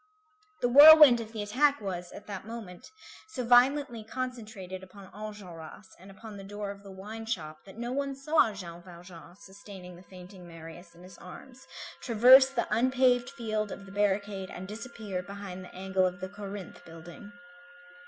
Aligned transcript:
The 0.61 0.67
whirlwind 0.67 1.21
of 1.21 1.31
the 1.31 1.43
attack 1.43 1.79
was, 1.79 2.11
at 2.11 2.25
that 2.25 2.47
moment, 2.47 2.87
so 3.27 3.45
violently 3.45 4.03
concentrated 4.03 4.81
upon 4.81 5.11
Enjolras 5.13 5.89
and 5.99 6.09
upon 6.09 6.37
the 6.37 6.43
door 6.43 6.71
of 6.71 6.81
the 6.81 6.89
wine 6.89 7.27
shop, 7.27 7.59
that 7.67 7.77
no 7.77 7.91
one 7.91 8.15
saw 8.15 8.51
Jean 8.51 8.81
Valjean 8.81 9.35
sustaining 9.35 9.95
the 9.95 10.01
fainting 10.09 10.47
Marius 10.47 10.95
in 10.95 11.03
his 11.03 11.19
arms, 11.19 11.67
traverse 12.01 12.49
the 12.49 12.67
unpaved 12.75 13.29
field 13.29 13.71
of 13.71 13.85
the 13.85 13.91
barricade 13.91 14.49
and 14.49 14.67
disappear 14.67 15.21
behind 15.21 15.63
the 15.63 15.75
angle 15.75 16.07
of 16.07 16.19
the 16.19 16.29
Corinthe 16.29 16.83
building. 16.83 17.31